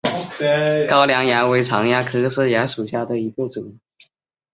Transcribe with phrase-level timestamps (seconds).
[0.89, 3.77] 高梁蚜为常蚜科色蚜属下的一个种。